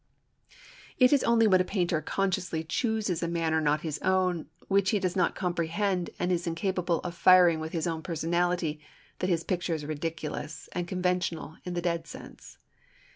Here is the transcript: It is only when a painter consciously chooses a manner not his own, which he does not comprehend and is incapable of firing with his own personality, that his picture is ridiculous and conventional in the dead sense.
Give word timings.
It 0.97 1.13
is 1.13 1.23
only 1.23 1.45
when 1.45 1.61
a 1.61 1.63
painter 1.63 2.01
consciously 2.01 2.63
chooses 2.63 3.21
a 3.21 3.27
manner 3.27 3.61
not 3.61 3.81
his 3.81 3.99
own, 3.99 4.47
which 4.67 4.89
he 4.89 4.97
does 4.97 5.15
not 5.15 5.35
comprehend 5.35 6.09
and 6.17 6.31
is 6.31 6.47
incapable 6.47 7.01
of 7.01 7.13
firing 7.13 7.59
with 7.59 7.71
his 7.73 7.85
own 7.85 8.01
personality, 8.01 8.79
that 9.19 9.29
his 9.29 9.43
picture 9.43 9.75
is 9.75 9.85
ridiculous 9.85 10.67
and 10.71 10.87
conventional 10.87 11.57
in 11.65 11.75
the 11.75 11.83
dead 11.83 12.07
sense. 12.07 12.57